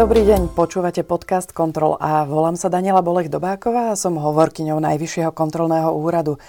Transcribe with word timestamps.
Dobrý 0.00 0.24
deň, 0.24 0.56
počúvate 0.56 1.04
podcast 1.04 1.52
Kontrol 1.52 1.92
a 2.00 2.24
volám 2.24 2.56
sa 2.56 2.72
Daniela 2.72 3.04
Bolech 3.04 3.28
Dobáková 3.28 3.92
a 3.92 4.00
som 4.00 4.16
hovorkyňou 4.16 4.80
Najvyššieho 4.80 5.28
kontrolného 5.28 5.92
úradu. 5.92 6.40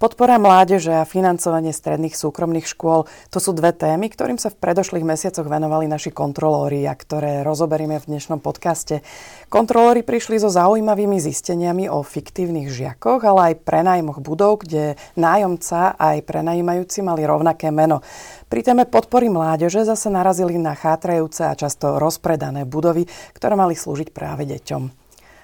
Podpora 0.00 0.40
mládeže 0.40 0.96
a 0.96 1.04
financovanie 1.04 1.76
stredných 1.76 2.16
súkromných 2.16 2.64
škôl 2.64 3.04
to 3.28 3.36
sú 3.36 3.52
dve 3.52 3.76
témy, 3.76 4.08
ktorým 4.08 4.40
sa 4.40 4.48
v 4.48 4.56
predošlých 4.56 5.04
mesiacoch 5.04 5.44
venovali 5.44 5.84
naši 5.84 6.08
kontrolóri 6.08 6.88
a 6.88 6.96
ktoré 6.96 7.44
rozoberieme 7.44 8.00
v 8.00 8.16
dnešnom 8.16 8.40
podcaste. 8.40 9.04
Kontrolóri 9.52 10.00
prišli 10.00 10.40
so 10.40 10.48
zaujímavými 10.48 11.20
zisteniami 11.20 11.92
o 11.92 12.00
fiktívnych 12.00 12.72
žiakoch, 12.72 13.20
ale 13.28 13.52
aj 13.52 13.60
prenájmoch 13.60 14.24
budov, 14.24 14.64
kde 14.64 14.96
nájomca 15.20 15.92
aj 16.00 16.24
prenajímajúci 16.24 17.04
mali 17.04 17.28
rovnaké 17.28 17.68
meno. 17.68 18.00
Pri 18.48 18.64
téme 18.64 18.88
podpory 18.88 19.28
mládeže 19.28 19.84
zase 19.84 20.08
narazili 20.08 20.56
na 20.56 20.72
chátrajúce 20.72 21.44
a 21.44 21.52
často 21.52 22.00
rozpredané 22.00 22.64
budovy, 22.64 23.04
ktoré 23.36 23.52
mali 23.52 23.76
slúžiť 23.76 24.16
práve 24.16 24.48
deťom. 24.48 24.99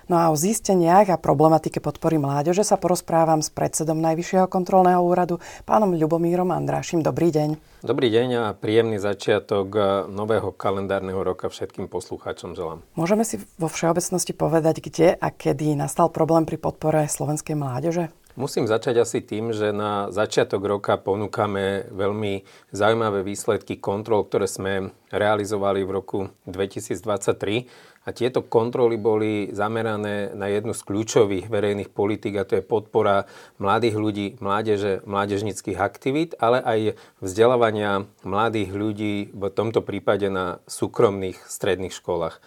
No 0.07 0.23
a 0.23 0.31
o 0.31 0.39
zisteniach 0.39 1.11
a 1.11 1.19
problematike 1.19 1.83
podpory 1.83 2.23
mládeže 2.23 2.63
sa 2.63 2.79
porozprávam 2.79 3.43
s 3.43 3.51
predsedom 3.51 3.99
Najvyššieho 3.99 4.47
kontrolného 4.47 5.03
úradu, 5.03 5.43
pánom 5.67 5.99
Ľubomírom 5.99 6.55
Andrášim. 6.55 7.03
Dobrý 7.03 7.35
deň. 7.35 7.83
Dobrý 7.83 8.15
deň 8.15 8.29
a 8.39 8.45
príjemný 8.55 9.03
začiatok 9.03 9.75
nového 10.07 10.55
kalendárneho 10.55 11.19
roka 11.27 11.51
všetkým 11.51 11.91
poslucháčom 11.91 12.55
želám. 12.55 12.87
Môžeme 12.95 13.27
si 13.27 13.43
vo 13.59 13.67
všeobecnosti 13.67 14.31
povedať, 14.31 14.79
kde 14.79 15.19
a 15.19 15.27
kedy 15.35 15.75
nastal 15.75 16.07
problém 16.15 16.47
pri 16.47 16.63
podpore 16.63 17.03
slovenskej 17.11 17.59
mládeže? 17.59 18.07
Musím 18.37 18.69
začať 18.69 19.01
asi 19.01 19.25
tým, 19.25 19.57
že 19.57 19.73
na 19.73 20.13
začiatok 20.13 20.61
roka 20.61 21.01
ponúkame 21.01 21.89
veľmi 21.89 22.45
zaujímavé 22.69 23.25
výsledky 23.25 23.81
kontrol, 23.81 24.29
ktoré 24.29 24.45
sme 24.45 24.93
realizovali 25.09 25.81
v 25.81 25.91
roku 25.91 26.19
2023 26.45 27.96
a 28.07 28.15
tieto 28.15 28.47
kontroly 28.47 28.95
boli 28.95 29.51
zamerané 29.51 30.31
na 30.31 30.47
jednu 30.47 30.71
z 30.79 30.83
kľúčových 30.87 31.51
verejných 31.51 31.91
politik 31.91 32.39
a 32.39 32.47
to 32.47 32.63
je 32.63 32.63
podpora 32.63 33.27
mladých 33.59 33.99
ľudí, 33.99 34.27
mládeže, 34.39 35.03
mládežnických 35.03 35.79
aktivít, 35.83 36.39
ale 36.39 36.63
aj 36.63 36.95
vzdelávania 37.19 38.07
mladých 38.23 38.71
ľudí 38.71 39.15
v 39.35 39.51
tomto 39.51 39.83
prípade 39.83 40.31
na 40.31 40.63
súkromných 40.71 41.43
stredných 41.51 41.93
školách. 41.93 42.39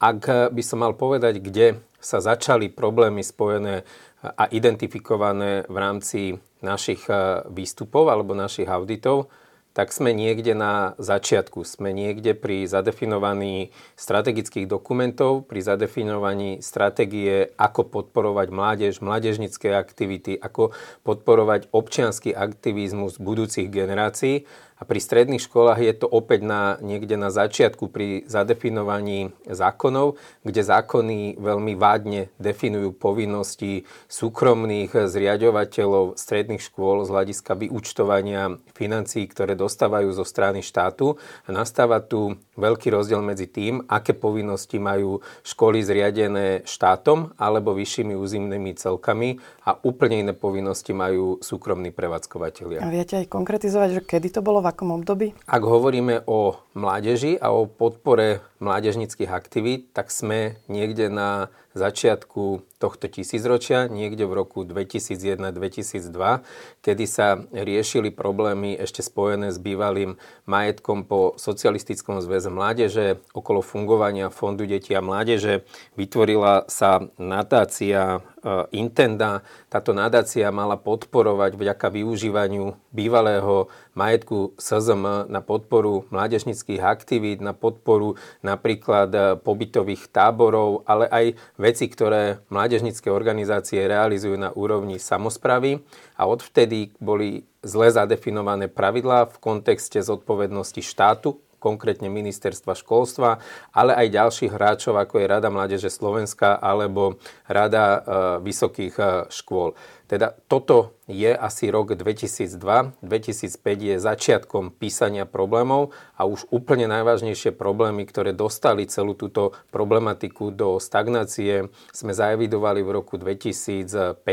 Ak 0.00 0.24
by 0.50 0.62
som 0.64 0.80
mal 0.80 0.96
povedať, 0.96 1.44
kde 1.44 1.84
sa 2.00 2.24
začali 2.24 2.72
problémy 2.72 3.20
spojené 3.20 3.84
a 4.24 4.44
identifikované 4.48 5.68
v 5.68 5.76
rámci 5.76 6.20
našich 6.64 7.04
výstupov 7.52 8.08
alebo 8.08 8.32
našich 8.32 8.68
auditov, 8.68 9.28
tak 9.74 9.90
sme 9.90 10.14
niekde 10.14 10.54
na 10.54 10.94
začiatku. 11.02 11.66
Sme 11.66 11.90
niekde 11.90 12.38
pri 12.38 12.64
zadefinovaní 12.70 13.74
strategických 13.98 14.70
dokumentov, 14.70 15.50
pri 15.50 15.66
zadefinovaní 15.66 16.62
stratégie, 16.62 17.50
ako 17.58 17.90
podporovať 17.90 18.48
mládež, 18.54 19.02
mládežnické 19.02 19.74
aktivity, 19.74 20.38
ako 20.38 20.70
podporovať 21.02 21.74
občianský 21.74 22.30
aktivizmus 22.30 23.18
budúcich 23.18 23.66
generácií 23.66 24.46
a 24.74 24.82
pri 24.82 24.98
stredných 24.98 25.38
školách 25.38 25.78
je 25.78 25.94
to 25.94 26.06
opäť 26.10 26.42
na, 26.42 26.82
niekde 26.82 27.14
na 27.14 27.30
začiatku 27.30 27.86
pri 27.94 28.26
zadefinovaní 28.26 29.30
zákonov, 29.46 30.18
kde 30.42 30.62
zákony 30.66 31.38
veľmi 31.38 31.78
vádne 31.78 32.34
definujú 32.42 32.90
povinnosti 32.98 33.86
súkromných 34.10 35.06
zriadovateľov 35.06 36.18
stredných 36.18 36.58
škôl 36.58 37.06
z 37.06 37.14
hľadiska 37.14 37.54
vyučtovania 37.54 38.58
financií, 38.74 39.30
ktoré 39.30 39.54
dostávajú 39.54 40.10
zo 40.10 40.26
strany 40.26 40.58
štátu. 40.58 41.22
A 41.46 41.54
nastáva 41.54 42.02
tu 42.02 42.34
veľký 42.58 42.90
rozdiel 42.90 43.22
medzi 43.22 43.46
tým, 43.46 43.86
aké 43.86 44.10
povinnosti 44.10 44.82
majú 44.82 45.22
školy 45.46 45.86
zriadené 45.86 46.66
štátom 46.66 47.38
alebo 47.38 47.78
vyššími 47.78 48.18
územnými 48.18 48.74
celkami 48.74 49.38
a 49.70 49.78
úplne 49.86 50.26
iné 50.26 50.34
povinnosti 50.34 50.90
majú 50.90 51.38
súkromní 51.38 51.94
prevádzkovateľia. 51.94 52.82
A 52.82 52.90
viete 52.90 53.22
aj 53.22 53.30
konkretizovať, 53.30 53.88
že 53.94 54.00
kedy 54.02 54.28
to 54.34 54.40
bolo 54.42 54.63
v 54.64 54.72
akom 54.72 54.96
období? 54.96 55.36
Ak 55.44 55.60
hovoríme 55.60 56.24
o 56.24 56.56
mládeži 56.72 57.36
a 57.36 57.52
o 57.52 57.68
podpore 57.68 58.40
mládežnických 58.64 59.28
aktivít, 59.28 59.92
tak 59.92 60.08
sme 60.08 60.56
niekde 60.72 61.12
na 61.12 61.52
začiatku 61.74 62.74
tohto 62.84 63.08
tisícročia, 63.08 63.88
niekde 63.88 64.28
v 64.28 64.44
roku 64.44 64.60
2001-2002, 64.68 66.44
kedy 66.84 67.04
sa 67.08 67.40
riešili 67.48 68.12
problémy 68.12 68.76
ešte 68.76 69.00
spojené 69.00 69.48
s 69.48 69.56
bývalým 69.56 70.20
majetkom 70.44 71.08
po 71.08 71.32
Socialistickom 71.40 72.20
zväze 72.20 72.52
mládeže 72.52 73.24
okolo 73.32 73.64
fungovania 73.64 74.28
Fondu 74.28 74.68
detí 74.68 74.92
a 74.92 75.00
mládeže. 75.00 75.64
Vytvorila 75.96 76.68
sa 76.68 77.08
nadácia 77.16 78.20
e, 78.20 78.50
Intenda. 78.76 79.40
Táto 79.72 79.96
nadácia 79.96 80.52
mala 80.52 80.76
podporovať 80.76 81.56
vďaka 81.56 81.88
využívaniu 81.88 82.76
bývalého 82.92 83.72
majetku 83.96 84.52
SZM 84.60 85.32
na 85.32 85.40
podporu 85.40 86.04
mládežnických 86.12 86.84
aktivít, 86.84 87.40
na 87.40 87.56
podporu 87.56 88.20
napríklad 88.44 89.08
e, 89.14 89.18
pobytových 89.40 90.12
táborov, 90.12 90.84
ale 90.84 91.08
aj 91.08 91.26
veci, 91.64 91.88
ktoré 91.88 92.44
mládežnické 92.52 93.08
organizácie 93.08 93.80
realizujú 93.88 94.36
na 94.36 94.52
úrovni 94.52 95.00
samozpravy 95.00 95.80
a 96.20 96.28
odvtedy 96.28 96.92
boli 97.00 97.48
zle 97.64 97.88
zadefinované 97.88 98.68
pravidlá 98.68 99.32
v 99.32 99.36
kontexte 99.40 100.04
zodpovednosti 100.04 100.84
štátu 100.84 101.40
konkrétne 101.64 102.12
ministerstva 102.12 102.76
školstva, 102.76 103.40
ale 103.72 103.96
aj 103.96 104.12
ďalších 104.12 104.52
hráčov, 104.52 105.00
ako 105.00 105.16
je 105.16 105.30
Rada 105.32 105.48
Mládeže 105.48 105.88
Slovenska 105.88 106.60
alebo 106.60 107.16
Rada 107.48 107.84
e, 107.88 107.98
vysokých 108.44 108.94
e, 109.00 109.04
škôl. 109.32 109.72
Teda 110.04 110.36
toto 110.44 111.00
je 111.04 111.36
asi 111.36 111.68
rok 111.68 111.92
2002, 111.92 112.56
2005 113.04 113.60
je 113.76 113.96
začiatkom 114.00 114.72
písania 114.72 115.28
problémov 115.28 115.92
a 116.16 116.24
už 116.24 116.48
úplne 116.48 116.88
najvážnejšie 116.88 117.52
problémy, 117.52 118.08
ktoré 118.08 118.32
dostali 118.32 118.88
celú 118.88 119.12
túto 119.12 119.52
problematiku 119.68 120.48
do 120.48 120.80
stagnácie, 120.80 121.68
sme 121.92 122.12
zaevidovali 122.16 122.80
v 122.80 122.90
roku 122.94 123.20
2015 123.20 124.24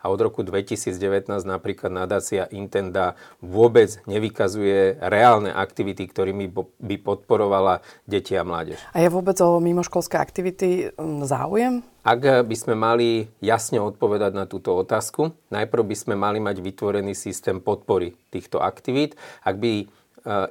a 0.00 0.04
od 0.12 0.20
roku 0.20 0.44
2019 0.44 1.30
napríklad 1.48 1.88
nadácia 1.88 2.44
Intenda 2.52 3.16
vôbec 3.40 3.96
nevykazuje 4.04 5.00
reálne 5.00 5.52
aktivity, 5.52 6.04
ktorými 6.04 6.52
by 6.84 6.96
podporovala 7.00 7.80
deti 8.04 8.36
a 8.36 8.44
mládež. 8.44 8.76
A 8.92 9.00
je 9.00 9.08
vôbec 9.08 9.40
o 9.40 9.56
mimoškolské 9.56 10.20
aktivity 10.20 10.92
záujem? 11.24 11.93
Ak 12.04 12.20
by 12.20 12.52
sme 12.52 12.76
mali 12.76 13.32
jasne 13.40 13.80
odpovedať 13.80 14.36
na 14.36 14.44
túto 14.44 14.76
otázku, 14.76 15.32
najprv 15.48 15.88
by 15.88 15.96
sme 15.96 16.14
mali 16.20 16.36
mať 16.36 16.60
vytvorený 16.60 17.16
systém 17.16 17.64
podpory 17.64 18.12
týchto 18.28 18.60
aktivít. 18.60 19.16
Ak 19.40 19.56
by 19.56 19.72
e, 19.80 19.84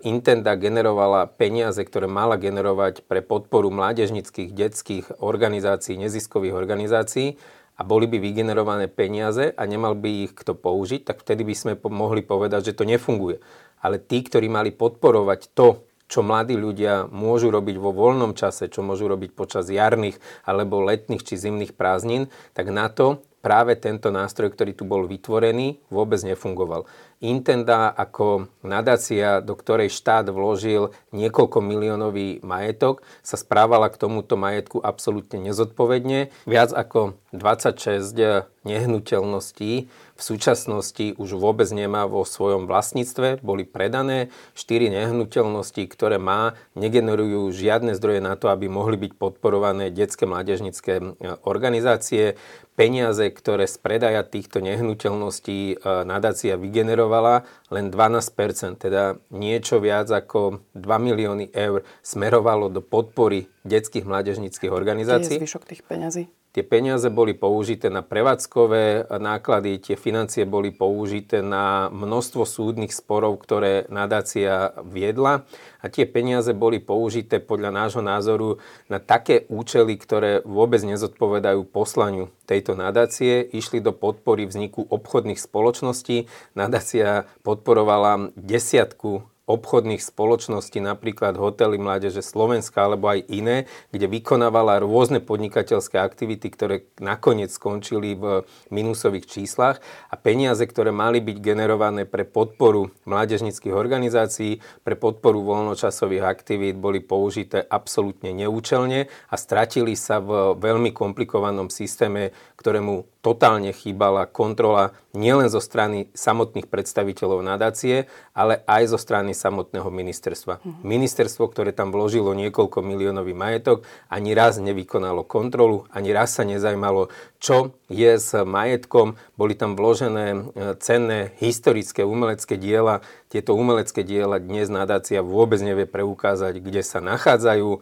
Intenda 0.09 0.57
generovala 0.57 1.29
peniaze, 1.29 1.77
ktoré 1.85 2.09
mala 2.09 2.41
generovať 2.41 3.05
pre 3.05 3.21
podporu 3.21 3.69
mládežnických, 3.69 4.49
detských 4.49 5.05
organizácií, 5.21 5.93
neziskových 5.93 6.57
organizácií 6.57 7.37
a 7.77 7.85
boli 7.85 8.09
by 8.09 8.17
vygenerované 8.17 8.89
peniaze 8.89 9.53
a 9.53 9.63
nemal 9.69 9.93
by 9.93 10.25
ich 10.25 10.33
kto 10.33 10.57
použiť, 10.57 11.05
tak 11.05 11.21
vtedy 11.21 11.45
by 11.45 11.53
sme 11.53 11.73
mohli 11.85 12.25
povedať, 12.25 12.73
že 12.73 12.77
to 12.81 12.89
nefunguje. 12.89 13.37
Ale 13.77 14.01
tí, 14.01 14.25
ktorí 14.25 14.49
mali 14.49 14.73
podporovať 14.73 15.53
to, 15.53 15.85
čo 16.07 16.21
mladí 16.21 16.55
ľudia 16.55 17.07
môžu 17.09 17.49
robiť 17.49 17.75
vo 17.79 17.95
voľnom 17.95 18.37
čase, 18.37 18.69
čo 18.69 18.85
môžu 18.85 19.09
robiť 19.09 19.33
počas 19.33 19.67
jarných 19.71 20.19
alebo 20.47 20.83
letných 20.83 21.23
či 21.23 21.39
zimných 21.39 21.73
prázdnin, 21.73 22.29
tak 22.53 22.69
na 22.69 22.87
to 22.91 23.23
práve 23.43 23.75
tento 23.75 24.07
nástroj, 24.07 24.55
ktorý 24.55 24.71
tu 24.71 24.87
bol 24.87 25.03
vytvorený, 25.03 25.83
vôbec 25.91 26.23
nefungoval. 26.23 26.87
Intenda 27.21 27.93
ako 27.93 28.47
nadácia, 28.63 29.43
do 29.43 29.53
ktorej 29.53 29.93
štát 29.93 30.31
vložil 30.31 30.95
niekoľko 31.13 31.59
miliónový 31.61 32.41
majetok, 32.41 33.05
sa 33.21 33.35
správala 33.35 33.91
k 33.91 33.99
tomuto 33.99 34.39
majetku 34.39 34.81
absolútne 34.81 35.41
nezodpovedne. 35.43 36.33
Viac 36.49 36.73
ako 36.73 37.19
26 37.33 38.49
nehnuteľností 38.63 39.89
v 40.13 40.21
súčasnosti 40.21 41.17
už 41.17 41.35
vôbec 41.41 41.65
nemá 41.73 42.05
vo 42.05 42.21
svojom 42.21 42.69
vlastníctve, 42.69 43.41
boli 43.41 43.65
predané. 43.65 44.29
4 44.53 44.93
nehnuteľnosti, 44.93 45.81
ktoré 45.89 46.21
má, 46.21 46.53
negenerujú 46.77 47.49
žiadne 47.49 47.97
zdroje 47.97 48.21
na 48.21 48.37
to, 48.37 48.53
aby 48.53 48.69
mohli 48.69 48.95
byť 49.01 49.17
podporované 49.17 49.89
detské 49.89 50.29
mládežnické 50.29 51.01
organizácie. 51.43 52.37
Peniaze, 52.73 53.29
ktoré 53.29 53.69
z 53.69 53.77
predaja 53.77 54.25
týchto 54.25 54.57
nehnuteľností 54.57 55.59
e, 55.73 55.75
nadácia 56.09 56.57
vygenerovala, 56.57 57.12
smerovala 57.13 57.45
len 57.69 57.93
12%, 57.93 58.81
teda 58.81 59.21
niečo 59.29 59.77
viac 59.77 60.09
ako 60.09 60.65
2 60.73 60.81
milióny 60.81 61.53
eur 61.53 61.85
smerovalo 62.01 62.73
do 62.73 62.81
podpory 62.81 63.45
detských 63.61 64.05
mládežníckých 64.05 64.73
organizácií. 64.73 65.37
Kde 65.37 65.37
je 65.37 65.41
zvyšok 65.45 65.63
tých 65.69 65.81
peňazí? 65.85 66.25
Tie 66.53 66.61
peniaze 66.61 67.09
boli 67.09 67.33
použité 67.33 67.89
na 67.89 68.05
prevádzkové 68.05 69.09
náklady, 69.09 69.81
tie 69.81 69.97
financie 69.97 70.45
boli 70.45 70.69
použité 70.69 71.41
na 71.41 71.89
množstvo 71.89 72.45
súdnych 72.45 72.93
sporov, 72.93 73.41
ktoré 73.41 73.89
nadácia 73.89 74.69
viedla 74.85 75.49
a 75.81 75.89
tie 75.89 76.05
peniaze 76.05 76.53
boli 76.53 76.77
použité 76.77 77.41
podľa 77.41 77.73
nášho 77.73 78.05
názoru 78.05 78.61
na 78.85 79.01
také 79.01 79.49
účely, 79.49 79.97
ktoré 79.97 80.45
vôbec 80.45 80.85
nezodpovedajú 80.85 81.65
poslaniu 81.73 82.29
tejto 82.45 82.77
nadácie. 82.77 83.41
Išli 83.49 83.81
do 83.81 83.89
podpory 83.89 84.45
vzniku 84.45 84.85
obchodných 84.93 85.41
spoločností. 85.41 86.29
Nadácia 86.53 87.25
podporovala 87.41 88.29
desiatku 88.37 89.32
obchodných 89.43 89.99
spoločností, 89.99 90.79
napríklad 90.79 91.35
hotely 91.35 91.75
Mládeže 91.75 92.23
Slovenska 92.23 92.87
alebo 92.87 93.11
aj 93.11 93.27
iné, 93.27 93.67
kde 93.91 94.07
vykonávala 94.07 94.79
rôzne 94.79 95.19
podnikateľské 95.19 95.99
aktivity, 95.99 96.47
ktoré 96.47 96.87
nakoniec 97.03 97.51
skončili 97.51 98.15
v 98.15 98.47
minusových 98.71 99.27
číslach 99.27 99.83
a 100.07 100.15
peniaze, 100.15 100.63
ktoré 100.63 100.95
mali 100.95 101.19
byť 101.19 101.37
generované 101.43 102.07
pre 102.07 102.23
podporu 102.23 102.95
mládežnických 103.03 103.75
organizácií, 103.75 104.63
pre 104.87 104.95
podporu 104.95 105.43
voľnočasových 105.43 106.23
aktivít, 106.23 106.79
boli 106.79 107.03
použité 107.03 107.59
absolútne 107.67 108.31
neúčelne 108.31 109.11
a 109.27 109.35
stratili 109.35 109.99
sa 109.99 110.23
v 110.23 110.55
veľmi 110.55 110.95
komplikovanom 110.95 111.67
systéme, 111.67 112.31
ktorému 112.55 113.12
totálne 113.23 113.71
chýbala 113.71 114.27
kontrola 114.27 114.91
nielen 115.15 115.47
zo 115.47 115.63
strany 115.63 116.11
samotných 116.11 116.67
predstaviteľov 116.67 117.39
nadácie, 117.39 118.11
ale 118.35 118.59
aj 118.67 118.91
zo 118.91 118.99
strany 118.99 119.31
samotného 119.31 119.87
ministerstva. 119.87 120.59
Mm. 120.59 120.83
Ministerstvo, 120.83 121.47
ktoré 121.47 121.71
tam 121.71 121.95
vložilo 121.95 122.35
niekoľko 122.35 122.83
miliónový 122.83 123.31
majetok, 123.31 123.87
ani 124.11 124.35
raz 124.35 124.59
nevykonalo 124.59 125.23
kontrolu, 125.23 125.87
ani 125.95 126.11
raz 126.11 126.35
sa 126.35 126.43
nezajímalo, 126.43 127.07
čo 127.39 127.71
je 127.87 128.19
s 128.19 128.35
majetkom. 128.35 129.15
Boli 129.39 129.55
tam 129.55 129.79
vložené 129.79 130.27
e, 130.35 130.39
cenné 130.83 131.31
historické 131.39 132.03
umelecké 132.03 132.59
diela. 132.59 132.99
Tieto 133.31 133.55
umelecké 133.55 134.03
diela 134.03 134.35
dnes 134.35 134.67
nadácia 134.67 135.23
vôbec 135.23 135.63
nevie 135.63 135.87
preukázať, 135.87 136.59
kde 136.59 136.83
sa 136.83 136.99
nachádzajú 136.99 137.79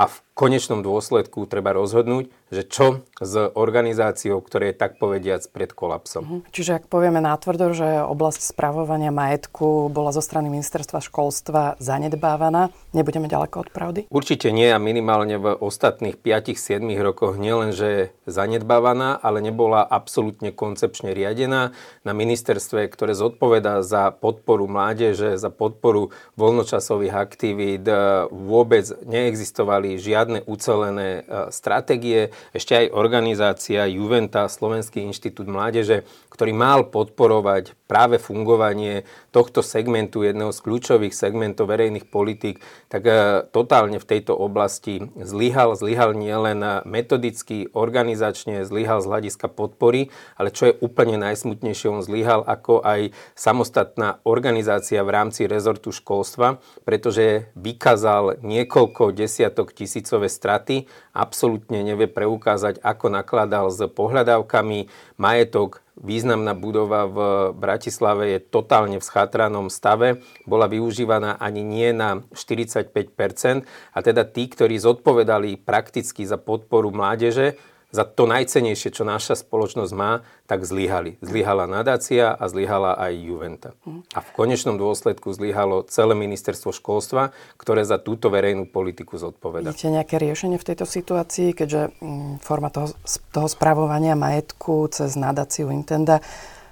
a 0.00 0.04
v 0.08 0.16
konečnom 0.40 0.80
dôsledku 0.80 1.44
treba 1.44 1.76
rozhodnúť, 1.76 2.32
že 2.48 2.64
čo 2.64 2.86
s 3.20 3.34
organizáciou, 3.36 4.40
ktoré 4.40 4.72
je 4.72 4.80
tak 4.80 4.96
povediac 4.96 5.44
pred 5.52 5.68
kolapsom. 5.76 6.22
Mhm. 6.24 6.38
Čiže 6.48 6.80
ak 6.80 6.84
povieme 6.88 7.20
nátvrdo, 7.20 7.76
že 7.76 8.00
oblasť 8.00 8.56
spravovania 8.56 9.12
majetku 9.12 9.92
bola 9.92 10.16
zo 10.16 10.24
strany 10.24 10.48
ministerstva 10.48 11.04
školstva 11.04 11.76
zanedbávaná, 11.76 12.72
nebudeme 12.96 13.28
ďaleko 13.28 13.56
od 13.60 13.68
pravdy? 13.68 14.00
Určite 14.08 14.48
nie 14.48 14.72
a 14.72 14.80
minimálne 14.80 15.36
v 15.36 15.52
ostatných 15.60 16.16
5-7 16.16 16.80
rokoch 17.04 17.36
nielen, 17.36 17.76
že 17.76 18.16
zanedbávaná, 18.24 19.20
ale 19.20 19.44
nebola 19.44 19.84
absolútne 19.84 20.54
koncepčne 20.54 21.12
riadená 21.12 21.76
na 22.06 22.12
ministerstve, 22.16 22.88
ktoré 22.88 23.12
zodpovedá 23.12 23.84
za 23.84 24.08
podporu 24.14 24.64
mládeže, 24.70 25.36
za 25.36 25.52
podporu 25.52 26.14
voľnočasových 26.40 27.14
aktivít. 27.14 27.84
Vôbec 28.30 28.88
neexistovali 29.04 30.00
žiadne 30.00 30.29
ucelené 30.46 31.26
e, 31.26 31.50
stratégie 31.50 32.30
ešte 32.54 32.78
aj 32.78 32.94
organizácia 32.94 33.90
Juventa, 33.90 34.46
Slovenský 34.46 35.02
inštitút 35.02 35.50
mládeže, 35.50 36.06
ktorý 36.30 36.54
mal 36.54 36.86
podporovať 36.86 37.74
práve 37.90 38.22
fungovanie 38.22 39.02
tohto 39.34 39.66
segmentu, 39.66 40.22
jedného 40.22 40.54
z 40.54 40.62
kľúčových 40.62 41.10
segmentov 41.10 41.66
verejných 41.66 42.06
politík, 42.06 42.62
tak 42.86 43.02
e, 43.02 43.42
totálne 43.50 43.98
v 43.98 44.06
tejto 44.06 44.38
oblasti 44.38 45.10
zlyhal. 45.18 45.74
Zlyhal 45.74 46.14
nielen 46.14 46.62
metodicky, 46.86 47.66
organizačne, 47.74 48.62
zlyhal 48.62 49.02
z 49.02 49.10
hľadiska 49.10 49.50
podpory, 49.50 50.14
ale 50.38 50.54
čo 50.54 50.70
je 50.70 50.78
úplne 50.78 51.18
najsmutnejšie, 51.18 51.90
on 51.90 52.06
zlyhal 52.06 52.46
ako 52.46 52.86
aj 52.86 53.10
samostatná 53.34 54.22
organizácia 54.22 55.02
v 55.02 55.10
rámci 55.10 55.50
rezortu 55.50 55.90
školstva, 55.90 56.62
pretože 56.86 57.50
vykázal 57.56 58.38
niekoľko 58.44 59.10
desiatok 59.16 59.72
tisícové 60.20 60.28
straty, 60.28 60.76
absolútne 61.16 61.80
nevie 61.80 62.04
preukázať, 62.04 62.84
ako 62.84 63.08
nakladal 63.08 63.72
s 63.72 63.80
pohľadávkami, 63.88 64.92
majetok, 65.16 65.80
významná 65.96 66.52
budova 66.56 67.08
v 67.08 67.18
Bratislave 67.56 68.36
je 68.36 68.38
totálne 68.40 69.00
v 69.00 69.04
schatranom 69.04 69.72
stave, 69.72 70.20
bola 70.44 70.68
využívaná 70.68 71.40
ani 71.40 71.64
nie 71.64 71.92
na 71.96 72.20
45%, 72.36 73.64
a 73.68 73.98
teda 74.00 74.28
tí, 74.28 74.48
ktorí 74.48 74.76
zodpovedali 74.76 75.60
prakticky 75.60 76.24
za 76.28 76.36
podporu 76.36 76.92
mládeže, 76.92 77.56
za 77.90 78.06
to 78.06 78.26
najcenejšie, 78.30 78.94
čo 78.94 79.02
naša 79.02 79.38
spoločnosť 79.42 79.92
má, 79.94 80.22
tak 80.46 80.62
zlyhali. 80.62 81.18
Zlyhala 81.22 81.66
nadácia 81.66 82.30
a 82.30 82.44
zlyhala 82.46 82.94
aj 82.98 83.12
Juventa. 83.18 83.70
A 84.14 84.22
v 84.22 84.30
konečnom 84.34 84.78
dôsledku 84.78 85.30
zlyhalo 85.34 85.82
celé 85.90 86.14
ministerstvo 86.14 86.70
školstva, 86.70 87.34
ktoré 87.58 87.82
za 87.82 87.98
túto 87.98 88.30
verejnú 88.30 88.70
politiku 88.70 89.18
zodpoveda. 89.18 89.74
Vidíte 89.74 89.90
nejaké 89.90 90.16
riešenie 90.22 90.58
v 90.58 90.68
tejto 90.70 90.86
situácii, 90.86 91.54
keďže 91.54 91.98
mm, 91.98 92.46
forma 92.46 92.70
toho, 92.70 92.94
toho 93.34 93.48
spravovania 93.50 94.14
majetku 94.14 94.86
cez 94.94 95.18
nadáciu 95.18 95.74
Intenda 95.74 96.22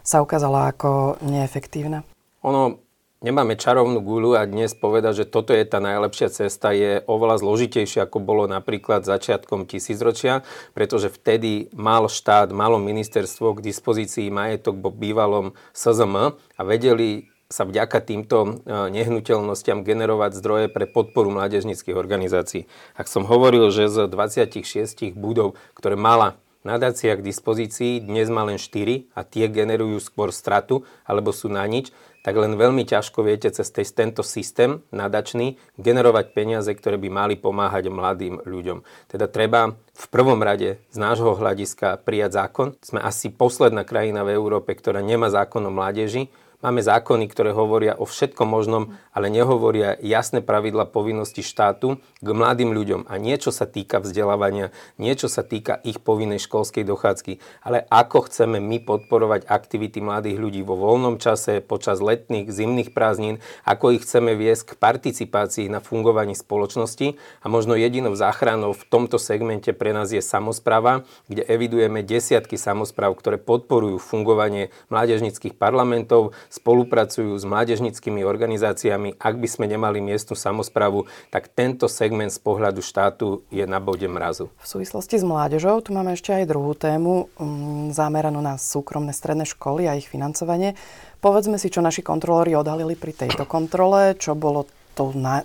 sa 0.06 0.24
ukázala 0.24 0.72
ako 0.72 1.20
neefektívna? 1.20 2.06
Ono 2.46 2.87
nemáme 3.18 3.58
čarovnú 3.58 3.98
guľu 3.98 4.38
a 4.38 4.46
dnes 4.46 4.74
povedať, 4.78 5.24
že 5.24 5.30
toto 5.30 5.50
je 5.50 5.66
tá 5.66 5.82
najlepšia 5.82 6.30
cesta, 6.30 6.70
je 6.70 7.02
oveľa 7.06 7.42
zložitejšie, 7.42 8.06
ako 8.06 8.22
bolo 8.22 8.46
napríklad 8.46 9.02
začiatkom 9.02 9.66
tisícročia, 9.66 10.46
pretože 10.74 11.10
vtedy 11.10 11.70
mal 11.74 12.06
štát, 12.06 12.54
malo 12.54 12.78
ministerstvo 12.78 13.58
k 13.58 13.64
dispozícii 13.64 14.30
majetok 14.30 14.78
po 14.78 14.90
bývalom 14.94 15.58
SZM 15.74 16.38
a 16.38 16.60
vedeli 16.62 17.26
sa 17.48 17.64
vďaka 17.64 18.04
týmto 18.04 18.38
e, 18.44 18.48
nehnuteľnostiam 18.92 19.80
generovať 19.80 20.36
zdroje 20.36 20.66
pre 20.68 20.84
podporu 20.84 21.32
mládežnických 21.32 21.96
organizácií. 21.96 22.68
Ak 22.92 23.08
som 23.08 23.24
hovoril, 23.24 23.72
že 23.72 23.88
z 23.88 24.04
26 24.04 25.16
budov, 25.16 25.56
ktoré 25.72 25.96
mala 25.96 26.36
nadácia 26.60 27.16
k 27.16 27.24
dispozícii, 27.24 28.04
dnes 28.04 28.28
má 28.28 28.44
len 28.44 28.60
4 28.60 29.08
a 29.16 29.24
tie 29.24 29.48
generujú 29.48 29.96
skôr 30.04 30.28
stratu 30.28 30.84
alebo 31.08 31.32
sú 31.32 31.48
na 31.48 31.64
nič, 31.64 31.88
tak 32.22 32.34
len 32.34 32.58
veľmi 32.58 32.82
ťažko 32.84 33.24
viete 33.24 33.48
cez 33.50 33.68
tento 33.94 34.26
systém 34.26 34.82
nadačný 34.90 35.56
generovať 35.78 36.34
peniaze, 36.34 36.70
ktoré 36.70 36.98
by 36.98 37.08
mali 37.08 37.34
pomáhať 37.38 37.88
mladým 37.88 38.42
ľuďom. 38.42 38.82
Teda 39.06 39.30
treba 39.30 39.74
v 39.74 40.06
prvom 40.10 40.38
rade 40.42 40.82
z 40.90 40.98
nášho 40.98 41.34
hľadiska 41.38 42.02
prijať 42.02 42.44
zákon. 42.44 42.68
Sme 42.82 43.02
asi 43.02 43.30
posledná 43.30 43.86
krajina 43.86 44.26
v 44.26 44.34
Európe, 44.34 44.74
ktorá 44.74 45.02
nemá 45.02 45.30
zákon 45.30 45.62
o 45.66 45.72
mládeži 45.72 46.30
Máme 46.58 46.82
zákony, 46.82 47.30
ktoré 47.30 47.54
hovoria 47.54 47.94
o 47.94 48.02
všetkom 48.02 48.50
možnom, 48.50 48.98
ale 49.14 49.30
nehovoria 49.30 49.94
jasné 50.02 50.42
pravidla 50.42 50.90
povinnosti 50.90 51.46
štátu 51.46 52.02
k 52.18 52.28
mladým 52.34 52.74
ľuďom. 52.74 53.06
A 53.06 53.14
niečo 53.14 53.54
sa 53.54 53.62
týka 53.62 54.02
vzdelávania, 54.02 54.74
niečo 54.98 55.30
sa 55.30 55.46
týka 55.46 55.78
ich 55.86 56.02
povinnej 56.02 56.42
školskej 56.42 56.82
dochádzky. 56.82 57.38
Ale 57.62 57.86
ako 57.86 58.26
chceme 58.26 58.58
my 58.58 58.82
podporovať 58.82 59.46
aktivity 59.46 60.02
mladých 60.02 60.34
ľudí 60.42 60.66
vo 60.66 60.74
voľnom 60.74 61.22
čase, 61.22 61.62
počas 61.62 62.02
letných, 62.02 62.50
zimných 62.50 62.90
prázdnin, 62.90 63.38
ako 63.62 63.94
ich 63.94 64.02
chceme 64.02 64.34
viesť 64.34 64.74
k 64.74 64.78
participácii 64.82 65.70
na 65.70 65.78
fungovaní 65.78 66.34
spoločnosti. 66.34 67.14
A 67.38 67.46
možno 67.46 67.78
jedinou 67.78 68.18
záchranou 68.18 68.74
v 68.74 68.82
tomto 68.90 69.22
segmente 69.22 69.70
pre 69.70 69.94
nás 69.94 70.10
je 70.10 70.18
samozpráva, 70.18 71.06
kde 71.30 71.46
evidujeme 71.46 72.02
desiatky 72.02 72.58
samozpráv, 72.58 73.14
ktoré 73.14 73.38
podporujú 73.38 74.02
fungovanie 74.02 74.74
mládežnických 74.90 75.54
parlamentov, 75.54 76.34
spolupracujú 76.48 77.36
s 77.36 77.44
mládežnickými 77.44 78.24
organizáciami. 78.24 79.16
Ak 79.20 79.36
by 79.36 79.48
sme 79.48 79.66
nemali 79.68 80.00
miestnu 80.00 80.34
samozprávu, 80.36 81.08
tak 81.28 81.52
tento 81.52 81.86
segment 81.88 82.32
z 82.32 82.40
pohľadu 82.40 82.80
štátu 82.80 83.46
je 83.52 83.64
na 83.64 83.80
bode 83.80 84.04
mrazu. 84.08 84.52
V 84.60 84.66
súvislosti 84.66 85.20
s 85.20 85.24
mládežou 85.24 85.80
tu 85.84 85.96
máme 85.96 86.16
ešte 86.16 86.32
aj 86.32 86.48
druhú 86.48 86.72
tému, 86.76 87.28
mm, 87.38 87.96
zameranú 87.96 88.40
na 88.40 88.60
súkromné 88.60 89.12
stredné 89.12 89.44
školy 89.48 89.86
a 89.88 89.96
ich 89.96 90.08
financovanie. 90.08 90.76
Povedzme 91.18 91.58
si, 91.58 91.72
čo 91.72 91.82
naši 91.82 92.04
kontrolóri 92.04 92.54
odhalili 92.54 92.94
pri 92.94 93.12
tejto 93.14 93.48
kontrole, 93.48 94.14
čo 94.14 94.38
bolo 94.38 94.66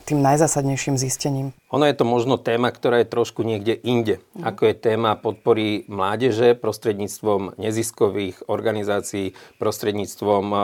tým 0.09 0.19
najzásadnejším 0.25 0.97
zistením. 0.97 1.53
Ono 1.73 1.89
je 1.89 1.97
to 1.97 2.05
možno 2.05 2.37
téma, 2.37 2.69
ktorá 2.69 3.01
je 3.01 3.09
trošku 3.09 3.41
niekde 3.41 3.73
inde. 3.81 4.21
Mm. 4.37 4.45
Ako 4.45 4.69
je 4.69 4.75
téma 4.77 5.17
podpory 5.17 5.89
mládeže 5.89 6.53
prostredníctvom 6.53 7.57
neziskových 7.57 8.45
organizácií, 8.45 9.33
prostredníctvom 9.57 10.45
e, 10.53 10.57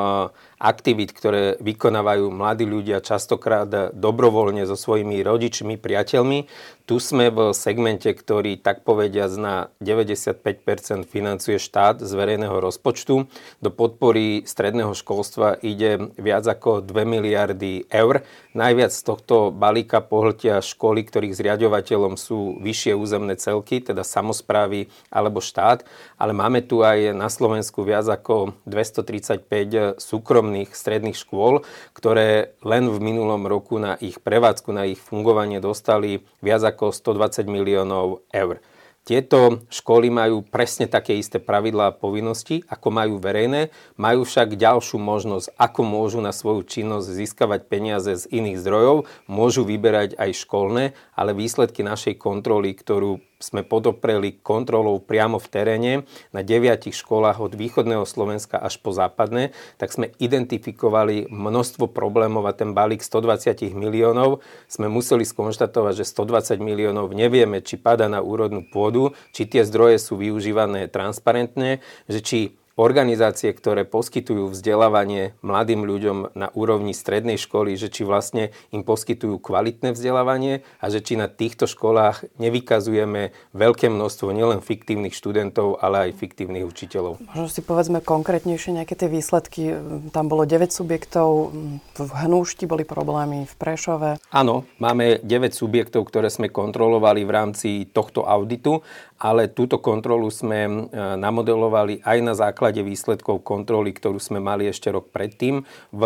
aktivít, 0.62 1.18
ktoré 1.18 1.58
vykonávajú 1.66 2.30
mladí 2.30 2.70
ľudia 2.70 3.02
častokrát 3.02 3.66
dobrovoľne 3.98 4.70
so 4.70 4.78
svojimi 4.78 5.26
rodičmi, 5.26 5.82
priateľmi. 5.82 6.46
Tu 6.86 6.96
sme 7.02 7.34
v 7.34 7.58
segmente, 7.58 8.10
ktorý 8.10 8.62
tak 8.62 8.86
povediac 8.86 9.34
na 9.34 9.56
95% 9.82 11.10
financuje 11.10 11.58
štát 11.58 12.06
z 12.06 12.12
verejného 12.14 12.58
rozpočtu. 12.62 13.26
Do 13.62 13.70
podpory 13.74 14.46
stredného 14.46 14.94
školstva 14.94 15.58
ide 15.62 16.14
viac 16.22 16.46
ako 16.46 16.86
2 16.86 16.94
miliardy 17.06 17.90
eur. 17.90 18.26
Najviac 18.54 18.94
z 18.94 19.02
tohto 19.06 19.50
balíka 19.54 20.02
pohltia 20.02 20.66
školy 20.66 20.99
školy, 21.00 21.08
ktorých 21.08 21.38
zriadovateľom 21.40 22.20
sú 22.20 22.60
vyššie 22.60 22.94
územné 22.96 23.40
celky, 23.40 23.80
teda 23.80 24.04
samozprávy 24.04 24.92
alebo 25.08 25.40
štát, 25.40 25.88
ale 26.20 26.36
máme 26.36 26.60
tu 26.60 26.84
aj 26.84 27.16
na 27.16 27.32
Slovensku 27.32 27.88
viac 27.88 28.04
ako 28.12 28.52
235 28.68 29.96
súkromných 29.96 30.76
stredných 30.76 31.16
škôl, 31.16 31.64
ktoré 31.96 32.52
len 32.68 32.92
v 32.92 33.00
minulom 33.00 33.48
roku 33.48 33.80
na 33.80 33.96
ich 34.04 34.20
prevádzku, 34.20 34.70
na 34.76 34.84
ich 34.92 35.00
fungovanie 35.00 35.64
dostali 35.64 36.20
viac 36.44 36.68
ako 36.68 36.92
120 36.92 37.48
miliónov 37.48 38.28
eur. 38.36 38.60
Tieto 39.08 39.66
školy 39.74 40.12
majú 40.14 40.46
presne 40.46 40.86
také 40.86 41.18
isté 41.18 41.42
pravidlá 41.42 41.90
a 41.90 41.98
povinnosti, 41.98 42.62
ako 42.70 42.88
majú 42.94 43.16
verejné, 43.18 43.74
majú 43.98 44.22
však 44.28 44.60
ďalšiu 44.60 45.02
možnosť, 45.02 45.56
ako 45.58 45.82
môžu 45.82 46.20
na 46.22 46.30
svoju 46.30 46.68
činnosť 46.68 47.08
získavať 47.08 47.66
peniaze 47.66 48.12
z 48.14 48.30
iných 48.30 48.62
zdrojov, 48.62 49.10
môžu 49.26 49.66
vyberať 49.66 50.14
aj 50.20 50.46
školné, 50.46 50.94
ale 51.18 51.32
výsledky 51.34 51.82
našej 51.82 52.22
kontroly, 52.22 52.76
ktorú 52.76 53.24
sme 53.40 53.64
podopreli 53.64 54.36
kontrolou 54.36 55.00
priamo 55.00 55.40
v 55.40 55.48
teréne 55.48 55.94
na 56.36 56.44
deviatich 56.44 56.92
školách 56.92 57.40
od 57.40 57.56
východného 57.56 58.04
Slovenska 58.04 58.60
až 58.60 58.78
po 58.84 58.92
západné, 58.92 59.56
tak 59.80 59.96
sme 59.96 60.12
identifikovali 60.20 61.32
množstvo 61.32 61.88
problémov 61.88 62.44
a 62.46 62.54
ten 62.54 62.76
balík 62.76 63.00
120 63.00 63.72
miliónov 63.72 64.44
sme 64.68 64.92
museli 64.92 65.24
skonštatovať, 65.24 66.04
že 66.04 66.12
120 66.12 66.60
miliónov 66.60 67.16
nevieme, 67.16 67.64
či 67.64 67.80
pada 67.80 68.12
na 68.12 68.20
úrodnú 68.20 68.68
pôdu, 68.68 69.16
či 69.32 69.48
tie 69.48 69.64
zdroje 69.64 70.04
sú 70.04 70.20
využívané 70.20 70.92
transparentne, 70.92 71.80
že 72.12 72.20
či 72.20 72.59
organizácie, 72.80 73.52
ktoré 73.52 73.84
poskytujú 73.84 74.56
vzdelávanie 74.56 75.36
mladým 75.44 75.84
ľuďom 75.84 76.32
na 76.32 76.48
úrovni 76.56 76.96
strednej 76.96 77.36
školy, 77.36 77.76
že 77.76 77.92
či 77.92 78.08
vlastne 78.08 78.56
im 78.72 78.88
poskytujú 78.88 79.36
kvalitné 79.44 79.92
vzdelávanie 79.92 80.64
a 80.80 80.86
že 80.88 81.04
či 81.04 81.20
na 81.20 81.28
týchto 81.28 81.68
školách 81.68 82.32
nevykazujeme 82.40 83.36
veľké 83.52 83.92
množstvo 83.92 84.32
nielen 84.32 84.64
fiktívnych 84.64 85.12
študentov, 85.12 85.84
ale 85.84 86.08
aj 86.08 86.24
fiktívnych 86.24 86.64
učiteľov. 86.64 87.20
Možno 87.36 87.52
si 87.52 87.60
povedzme 87.60 88.00
konkrétnejšie 88.00 88.80
nejaké 88.80 88.96
tie 88.96 89.12
výsledky. 89.12 89.76
Tam 90.16 90.32
bolo 90.32 90.48
9 90.48 90.72
subjektov, 90.72 91.52
v 92.00 92.12
Hnúšti 92.16 92.64
boli 92.64 92.88
problémy, 92.88 93.44
v 93.44 93.54
Prešove. 93.60 94.24
Áno, 94.32 94.64
máme 94.80 95.20
9 95.20 95.52
subjektov, 95.52 96.08
ktoré 96.08 96.32
sme 96.32 96.48
kontrolovali 96.48 97.28
v 97.28 97.32
rámci 97.36 97.70
tohto 97.92 98.24
auditu 98.24 98.80
ale 99.20 99.52
túto 99.52 99.84
kontrolu 99.84 100.32
sme 100.32 100.60
e, 100.64 100.72
namodelovali 101.20 102.00
aj 102.08 102.18
na 102.24 102.34
základe 102.34 102.80
výsledkov 102.80 103.44
kontroly, 103.44 103.92
ktorú 103.92 104.18
sme 104.18 104.40
mali 104.40 104.72
ešte 104.72 104.88
rok 104.90 105.12
predtým 105.12 105.68
v 105.92 106.02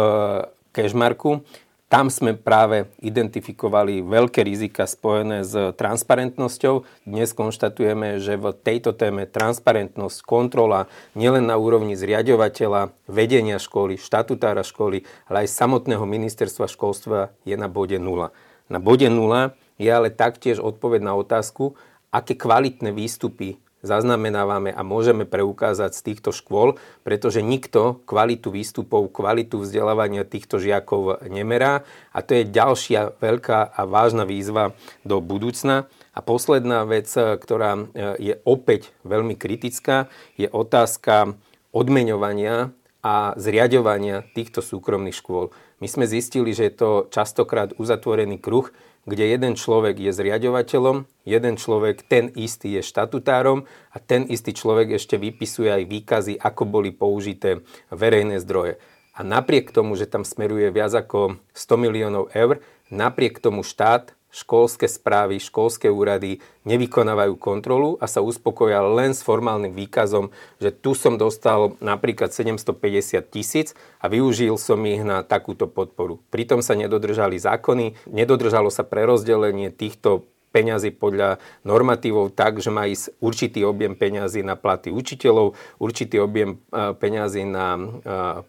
Cashmarku. 0.74 1.46
Tam 1.93 2.10
sme 2.10 2.34
práve 2.34 2.89
identifikovali 3.05 4.01
veľké 4.01 4.41
rizika 4.41 4.89
spojené 4.89 5.46
s 5.46 5.53
transparentnosťou. 5.77 7.05
Dnes 7.05 7.38
konštatujeme, 7.38 8.17
že 8.17 8.34
v 8.34 8.50
tejto 8.50 8.98
téme 8.98 9.29
transparentnosť, 9.29 10.25
kontrola 10.25 10.89
nielen 11.13 11.46
na 11.46 11.53
úrovni 11.53 11.93
zriadovateľa, 11.93 12.98
vedenia 13.05 13.62
školy, 13.62 14.01
štatutára 14.01 14.65
školy, 14.65 15.05
ale 15.29 15.46
aj 15.46 15.53
samotného 15.53 16.01
ministerstva 16.01 16.65
školstva 16.65 17.29
je 17.46 17.53
na 17.53 17.70
bode 17.70 18.01
nula. 18.01 18.34
Na 18.74 18.82
bode 18.82 19.05
nula 19.13 19.53
je 19.77 19.93
ale 19.93 20.10
taktiež 20.10 20.58
odpoveď 20.65 21.05
na 21.05 21.13
otázku, 21.13 21.77
aké 22.13 22.38
kvalitné 22.38 22.93
výstupy 22.93 23.58
zaznamenávame 23.84 24.72
a 24.72 24.82
môžeme 24.82 25.27
preukázať 25.27 25.91
z 25.91 26.01
týchto 26.01 26.32
škôl, 26.32 26.79
pretože 27.03 27.43
nikto 27.43 28.00
kvalitu 28.08 28.50
výstupov, 28.50 29.12
kvalitu 29.12 29.60
vzdelávania 29.60 30.24
týchto 30.24 30.58
žiakov 30.58 31.20
nemerá 31.27 31.84
a 32.15 32.24
to 32.24 32.39
je 32.39 32.48
ďalšia 32.48 33.20
veľká 33.20 33.75
a 33.75 33.82
vážna 33.84 34.24
výzva 34.24 34.72
do 35.03 35.20
budúcna. 35.20 35.91
A 36.15 36.24
posledná 36.24 36.88
vec, 36.88 37.12
ktorá 37.12 37.75
e, 37.75 37.84
je 38.32 38.34
opäť 38.48 38.96
veľmi 39.03 39.36
kritická, 39.36 40.08
je 40.39 40.48
otázka 40.48 41.36
odmeňovania 41.75 42.72
a 43.03 43.36
zriadovania 43.36 44.24
týchto 44.32 44.63
súkromných 44.63 45.20
škôl. 45.20 45.51
My 45.84 45.91
sme 45.91 46.08
zistili, 46.08 46.55
že 46.55 46.72
je 46.72 46.74
to 46.79 46.89
častokrát 47.12 47.75
uzatvorený 47.75 48.39
kruh, 48.39 48.72
kde 49.03 49.36
jeden 49.36 49.53
človek 49.60 50.00
je 50.00 50.12
zriadovateľom, 50.15 51.03
jeden 51.27 51.55
človek, 51.60 52.07
ten 52.07 52.31
istý 52.33 52.79
je 52.79 52.83
štatutárom 52.83 53.67
a 53.91 53.98
ten 54.00 54.24
istý 54.27 54.55
človek 54.55 54.95
ešte 54.95 55.19
vypisuje 55.19 55.67
aj 55.67 55.83
výkazy, 55.88 56.33
ako 56.39 56.63
boli 56.63 56.95
použité 56.95 57.63
verejné 57.91 58.39
zdroje. 58.39 58.79
A 59.13 59.22
napriek 59.22 59.69
tomu, 59.69 59.93
že 59.93 60.10
tam 60.10 60.25
smeruje 60.25 60.74
viac 60.74 60.95
ako 60.95 61.38
100 61.53 61.83
miliónov 61.83 62.33
eur, 62.33 62.63
napriek 62.89 63.38
tomu 63.38 63.62
štát 63.62 64.15
školské 64.34 64.90
správy, 64.90 65.38
školské 65.38 65.94
úrady 65.94 66.42
nevykonávajú 66.66 67.38
kontrolu 67.38 68.02
a 68.02 68.10
sa 68.10 68.25
uspokoja 68.25 68.82
len 68.82 69.13
s 69.13 69.22
formálnym 69.22 69.78
výkazom, 69.78 70.34
že 70.58 70.74
tu 70.74 70.98
som 70.98 71.22
dostal 71.22 71.78
napríklad 71.78 72.34
750 72.34 73.22
tisíc 73.30 73.78
a 74.02 74.10
využil 74.10 74.58
som 74.58 74.82
ich 74.90 75.06
na 75.06 75.22
takúto 75.22 75.70
podporu. 75.70 76.18
Pritom 76.34 76.66
sa 76.66 76.74
nedodržali 76.74 77.38
zákony, 77.38 78.10
nedodržalo 78.10 78.74
sa 78.74 78.82
prerozdelenie 78.82 79.70
týchto 79.70 80.25
peňazí 80.53 80.93
podľa 80.93 81.41
normatívov 81.65 82.38
tak, 82.38 82.62
že 82.62 82.69
má 82.69 82.86
ísť 82.86 83.17
určitý 83.17 83.65
objem 83.65 83.98
peňazí 83.98 84.45
na 84.45 84.53
platy 84.53 84.93
učiteľov, 84.93 85.57
určitý 85.81 86.22
objem 86.22 86.55
e, 86.55 86.57
peňazí 86.93 87.43
na 87.50 87.74
e, 87.74 87.81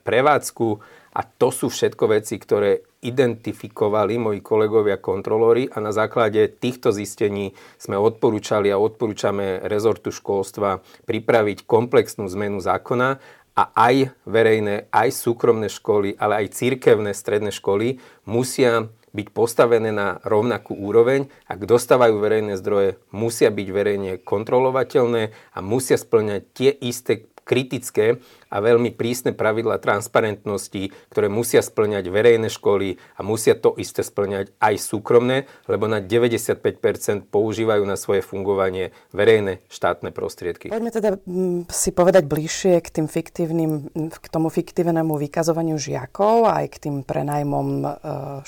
prevádzku. 0.04 0.68
A 1.14 1.22
to 1.24 1.48
sú 1.54 1.70
všetko 1.70 2.10
veci, 2.10 2.36
ktoré 2.36 2.84
identifikovali 3.04 4.18
moji 4.18 4.40
kolegovia 4.42 4.98
kontrolóri 4.98 5.70
a 5.70 5.78
na 5.78 5.94
základe 5.94 6.42
týchto 6.50 6.90
zistení 6.90 7.54
sme 7.78 7.94
odporúčali 7.94 8.72
a 8.72 8.80
odporúčame 8.80 9.62
rezortu 9.68 10.10
školstva 10.10 10.82
pripraviť 11.06 11.68
komplexnú 11.68 12.26
zmenu 12.32 12.58
zákona 12.58 13.08
a 13.54 13.62
aj 13.78 14.10
verejné, 14.26 14.90
aj 14.90 15.14
súkromné 15.14 15.70
školy, 15.70 16.18
ale 16.18 16.44
aj 16.44 16.58
církevné 16.58 17.14
stredné 17.14 17.54
školy 17.54 18.02
musia 18.26 18.90
byť 19.14 19.26
postavené 19.30 19.94
na 19.94 20.18
rovnakú 20.26 20.74
úroveň. 20.74 21.30
Ak 21.46 21.62
dostávajú 21.62 22.18
verejné 22.18 22.58
zdroje, 22.58 22.98
musia 23.14 23.54
byť 23.54 23.68
verejne 23.70 24.12
kontrolovateľné 24.20 25.22
a 25.54 25.58
musia 25.62 25.94
splňať 25.94 26.42
tie 26.52 26.70
isté 26.74 27.30
kritické 27.44 28.18
a 28.48 28.56
veľmi 28.58 28.96
prísne 28.96 29.36
pravidla 29.36 29.78
transparentnosti, 29.78 30.90
ktoré 31.12 31.28
musia 31.28 31.60
splňať 31.60 32.08
verejné 32.08 32.48
školy 32.48 32.96
a 33.16 33.20
musia 33.20 33.52
to 33.52 33.76
isté 33.76 34.00
splňať 34.00 34.56
aj 34.58 34.74
súkromné, 34.80 35.44
lebo 35.68 35.84
na 35.84 36.00
95% 36.00 37.28
používajú 37.28 37.84
na 37.84 38.00
svoje 38.00 38.24
fungovanie 38.24 38.96
verejné 39.12 39.60
štátne 39.68 40.10
prostriedky. 40.10 40.72
Poďme 40.72 40.90
teda 40.90 41.10
mm, 41.20 41.68
si 41.68 41.90
povedať 41.92 42.24
bližšie 42.24 42.80
k 42.80 42.88
tým 42.88 43.06
fiktívnym, 43.06 43.92
k 44.08 44.26
tomu 44.32 44.48
fiktívnemu 44.48 45.12
vykazovaniu 45.20 45.76
žiakov 45.76 46.48
aj 46.48 46.64
k 46.72 46.76
tým 46.88 46.96
prenajmom 47.04 47.68
e, 47.84 47.88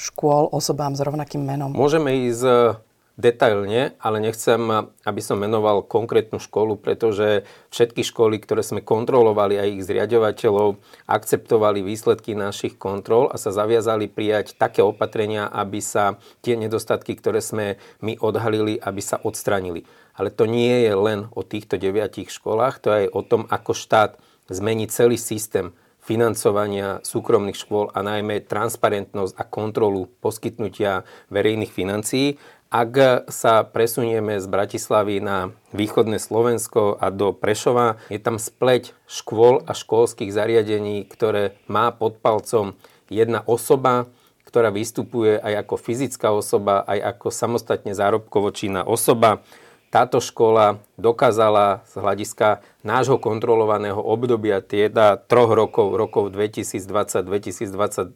škôl 0.00 0.49
osobám 0.50 0.97
s 0.97 1.05
rovnakým 1.05 1.45
menom. 1.45 1.76
Môžeme 1.76 2.31
ísť 2.31 2.86
detailne, 3.16 3.96
ale 3.96 4.20
nechcem, 4.20 4.61
aby 5.08 5.20
som 5.25 5.40
menoval 5.40 5.80
konkrétnu 5.80 6.37
školu, 6.37 6.76
pretože 6.76 7.49
všetky 7.73 8.04
školy, 8.04 8.37
ktoré 8.37 8.61
sme 8.61 8.85
kontrolovali 8.85 9.56
aj 9.56 9.68
ich 9.73 9.82
zriadovateľov, 9.88 10.76
akceptovali 11.08 11.80
výsledky 11.80 12.37
našich 12.37 12.76
kontrol 12.76 13.32
a 13.32 13.40
sa 13.40 13.56
zaviazali 13.56 14.12
prijať 14.12 14.61
také 14.61 14.85
opatrenia, 14.85 15.49
aby 15.49 15.80
sa 15.80 16.20
tie 16.44 16.61
nedostatky, 16.61 17.16
ktoré 17.16 17.40
sme 17.40 17.80
my 18.04 18.20
odhalili, 18.20 18.76
aby 18.76 19.00
sa 19.00 19.16
odstranili. 19.16 19.88
Ale 20.12 20.28
to 20.28 20.44
nie 20.44 20.85
je 20.85 20.92
len 20.92 21.28
o 21.32 21.40
týchto 21.40 21.80
deviatich 21.80 22.28
školách, 22.28 22.85
to 22.85 22.88
je 22.92 22.99
aj 23.04 23.08
o 23.16 23.20
tom, 23.25 23.42
ako 23.49 23.73
štát 23.73 24.20
zmení 24.52 24.92
celý 24.92 25.16
systém 25.16 25.73
financovania 26.06 27.02
súkromných 27.02 27.58
škôl 27.58 27.90
a 27.90 27.99
najmä 27.99 28.46
transparentnosť 28.46 29.35
a 29.35 29.42
kontrolu 29.42 30.06
poskytnutia 30.23 31.02
verejných 31.35 31.75
financií 31.75 32.38
ak 32.70 33.25
sa 33.30 33.62
presunieme 33.62 34.42
z 34.42 34.46
Bratislavy 34.50 35.23
na 35.23 35.54
východné 35.70 36.18
Slovensko 36.18 36.99
a 36.99 37.14
do 37.14 37.30
Prešova, 37.30 37.96
je 38.11 38.18
tam 38.18 38.42
spleť 38.42 38.90
škôl 39.06 39.62
a 39.62 39.73
školských 39.73 40.35
zariadení, 40.35 41.06
ktoré 41.06 41.54
má 41.70 41.94
pod 41.94 42.18
palcom 42.18 42.75
jedna 43.06 43.46
osoba, 43.46 44.11
ktorá 44.46 44.75
vystupuje 44.75 45.38
aj 45.38 45.62
ako 45.66 45.75
fyzická 45.78 46.35
osoba, 46.35 46.82
aj 46.90 47.14
ako 47.14 47.30
samostatne 47.30 47.94
zárobkovočinná 47.94 48.82
osoba. 48.82 49.46
Táto 49.94 50.18
škola 50.18 50.82
dokázala 50.99 51.87
z 51.87 52.02
hľadiska 52.02 52.66
nášho 52.82 53.23
kontrolovaného 53.23 54.02
obdobia, 54.02 54.58
teda 54.58 55.16
troch 55.16 55.54
rokov, 55.54 55.94
rokov 55.94 56.35
2020-2022, 56.35 58.11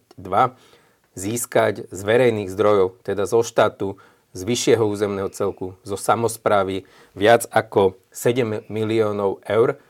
získať 1.14 1.86
z 1.90 2.00
verejných 2.02 2.50
zdrojov, 2.50 2.98
teda 3.02 3.26
zo 3.26 3.42
štátu, 3.42 3.98
z 4.30 4.40
vyššieho 4.46 4.84
územného 4.86 5.30
celku, 5.34 5.74
zo 5.82 5.98
samozprávy 5.98 6.86
viac 7.18 7.50
ako 7.50 7.98
7 8.14 8.70
miliónov 8.70 9.42
eur, 9.42 9.82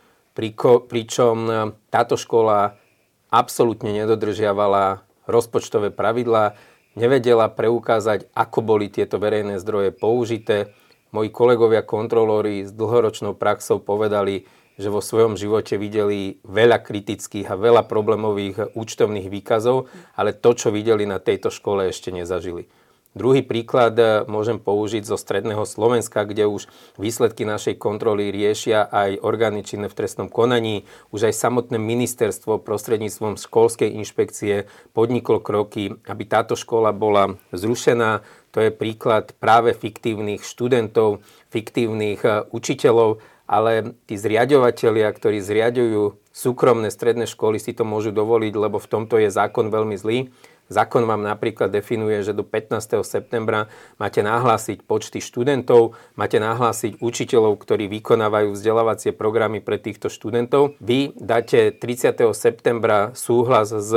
pričom 0.88 1.36
e, 1.44 1.52
táto 1.92 2.16
škola 2.16 2.80
absolútne 3.28 3.92
nedodržiavala 3.92 5.04
rozpočtové 5.28 5.92
pravidlá. 5.92 6.56
nevedela 6.98 7.46
preukázať, 7.46 8.26
ako 8.34 8.58
boli 8.66 8.90
tieto 8.90 9.22
verejné 9.22 9.62
zdroje 9.62 9.94
použité. 9.94 10.74
Moji 11.14 11.30
kolegovia 11.30 11.86
kontrolóri 11.86 12.66
s 12.66 12.74
dlhoročnou 12.74 13.38
praxou 13.38 13.78
povedali, 13.78 14.48
že 14.80 14.88
vo 14.90 15.04
svojom 15.04 15.36
živote 15.36 15.76
videli 15.76 16.40
veľa 16.42 16.80
kritických 16.80 17.52
a 17.52 17.60
veľa 17.60 17.84
problémových 17.86 18.74
účtovných 18.74 19.28
výkazov, 19.28 19.86
ale 20.16 20.32
to, 20.32 20.50
čo 20.56 20.72
videli 20.72 21.04
na 21.04 21.20
tejto 21.20 21.52
škole, 21.52 21.86
ešte 21.92 22.10
nezažili. 22.10 22.66
Druhý 23.10 23.42
príklad 23.42 23.98
e, 23.98 24.22
môžem 24.30 24.62
použiť 24.62 25.02
zo 25.02 25.18
stredného 25.18 25.66
Slovenska, 25.66 26.22
kde 26.22 26.46
už 26.46 26.70
výsledky 26.94 27.42
našej 27.42 27.74
kontroly 27.74 28.30
riešia 28.30 28.86
aj 28.86 29.18
orgány 29.26 29.66
činné 29.66 29.90
v 29.90 29.98
trestnom 29.98 30.30
konaní. 30.30 30.86
Už 31.10 31.26
aj 31.26 31.34
samotné 31.34 31.74
ministerstvo 31.82 32.62
prostredníctvom 32.62 33.34
školskej 33.34 33.98
inšpekcie 33.98 34.70
podniklo 34.94 35.42
kroky, 35.42 35.98
aby 36.06 36.22
táto 36.22 36.54
škola 36.54 36.94
bola 36.94 37.34
zrušená. 37.50 38.22
To 38.54 38.62
je 38.62 38.70
príklad 38.70 39.34
práve 39.42 39.74
fiktívnych 39.74 40.46
študentov, 40.46 41.18
fiktívnych 41.50 42.22
e, 42.22 42.46
učiteľov, 42.54 43.18
ale 43.50 43.98
tí 44.06 44.14
zriadovateľia, 44.14 45.10
ktorí 45.10 45.42
zriadujú 45.42 46.14
súkromné 46.30 46.94
stredné 46.94 47.26
školy, 47.26 47.58
si 47.58 47.74
to 47.74 47.82
môžu 47.82 48.14
dovoliť, 48.14 48.54
lebo 48.54 48.78
v 48.78 48.86
tomto 48.86 49.18
je 49.18 49.34
zákon 49.34 49.66
veľmi 49.66 49.98
zlý 49.98 50.30
Zákon 50.70 51.02
vám 51.02 51.26
napríklad 51.26 51.74
definuje, 51.74 52.22
že 52.22 52.30
do 52.30 52.46
15. 52.46 53.02
septembra 53.02 53.66
máte 53.98 54.22
nahlásiť 54.22 54.86
počty 54.86 55.18
študentov, 55.18 55.98
máte 56.14 56.38
nahlásiť 56.38 57.02
učiteľov, 57.02 57.58
ktorí 57.58 57.90
vykonávajú 57.90 58.54
vzdelávacie 58.54 59.10
programy 59.10 59.58
pre 59.58 59.82
týchto 59.82 60.06
študentov. 60.06 60.78
Vy 60.78 61.18
dáte 61.18 61.74
30. 61.74 62.22
septembra 62.38 63.10
súhlas 63.18 63.74
s 63.74 63.90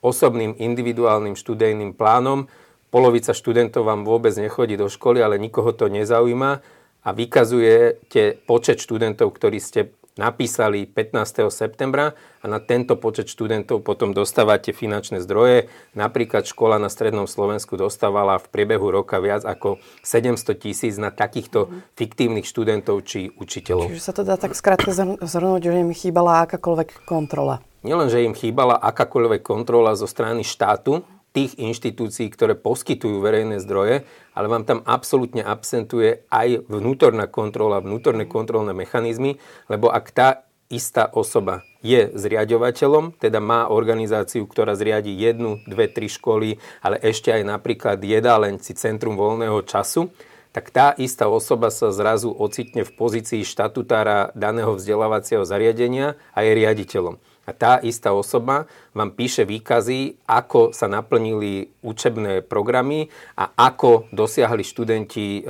osobným 0.00 0.56
individuálnym 0.56 1.36
študijným 1.36 1.92
plánom. 1.92 2.48
Polovica 2.88 3.36
študentov 3.36 3.84
vám 3.84 4.08
vôbec 4.08 4.32
nechodí 4.32 4.80
do 4.80 4.88
školy, 4.88 5.20
ale 5.20 5.36
nikoho 5.36 5.76
to 5.76 5.92
nezaujíma 5.92 6.64
a 7.04 7.08
vykazujete 7.12 8.48
počet 8.48 8.80
študentov, 8.80 9.28
ktorí 9.28 9.60
ste 9.60 9.92
napísali 10.14 10.86
15. 10.86 11.50
septembra 11.50 12.14
a 12.40 12.46
na 12.46 12.62
tento 12.62 12.94
počet 12.94 13.26
študentov 13.26 13.82
potom 13.82 14.14
dostávate 14.14 14.70
finančné 14.70 15.18
zdroje. 15.22 15.66
Napríklad 15.98 16.46
škola 16.46 16.78
na 16.78 16.86
Strednom 16.86 17.26
Slovensku 17.26 17.74
dostávala 17.74 18.38
v 18.38 18.46
priebehu 18.50 18.94
roka 18.94 19.18
viac 19.18 19.42
ako 19.42 19.82
700 20.06 20.54
tisíc 20.54 20.94
na 20.96 21.10
takýchto 21.10 21.66
mm. 21.66 21.98
fiktívnych 21.98 22.46
študentov 22.46 23.02
či 23.02 23.34
učiteľov. 23.34 23.90
Čiže 23.90 24.02
sa 24.02 24.14
to 24.14 24.22
dá 24.22 24.38
tak 24.38 24.54
skrátka 24.54 24.94
zhrnúť, 25.18 25.62
že 25.66 25.82
im 25.82 25.90
chýbala 25.90 26.46
akákoľvek 26.46 27.06
kontrola. 27.06 27.58
Nielen, 27.84 28.08
že 28.08 28.24
im 28.24 28.32
chýbala 28.32 28.80
akákoľvek 28.80 29.44
kontrola 29.44 29.92
zo 29.92 30.08
strany 30.08 30.40
štátu, 30.40 31.04
tých 31.34 31.58
inštitúcií, 31.58 32.30
ktoré 32.30 32.54
poskytujú 32.54 33.18
verejné 33.18 33.58
zdroje, 33.58 34.06
ale 34.38 34.46
vám 34.46 34.62
tam 34.62 34.80
absolútne 34.86 35.42
absentuje 35.42 36.22
aj 36.30 36.62
vnútorná 36.70 37.26
kontrola, 37.26 37.82
vnútorné 37.82 38.30
kontrolné 38.30 38.70
mechanizmy, 38.70 39.42
lebo 39.66 39.90
ak 39.90 40.06
tá 40.14 40.28
istá 40.70 41.10
osoba 41.10 41.66
je 41.84 42.08
zriadovateľom, 42.14 43.18
teda 43.18 43.42
má 43.42 43.68
organizáciu, 43.68 44.46
ktorá 44.46 44.78
zriadi 44.78 45.12
jednu, 45.12 45.60
dve, 45.66 45.90
tri 45.90 46.06
školy, 46.06 46.56
ale 46.80 47.02
ešte 47.02 47.34
aj 47.34 47.42
napríklad 47.44 47.98
jedálenci 48.00 48.72
Centrum 48.78 49.18
voľného 49.18 49.60
času, 49.66 50.14
tak 50.54 50.70
tá 50.70 50.94
istá 50.94 51.26
osoba 51.26 51.74
sa 51.74 51.90
zrazu 51.90 52.30
ocitne 52.30 52.86
v 52.86 52.94
pozícii 52.94 53.42
štatutára 53.42 54.30
daného 54.38 54.78
vzdelávacieho 54.78 55.42
zariadenia 55.42 56.14
a 56.30 56.46
je 56.46 56.54
riaditeľom. 56.54 57.18
A 57.44 57.52
tá 57.52 57.76
istá 57.84 58.16
osoba 58.16 58.64
vám 58.96 59.12
píše 59.12 59.44
výkazy, 59.44 60.24
ako 60.24 60.72
sa 60.72 60.88
naplnili 60.88 61.68
učebné 61.84 62.40
programy 62.44 63.12
a 63.36 63.52
ako 63.52 64.08
dosiahli 64.10 64.64
študenti 64.64 65.40
e, 65.40 65.42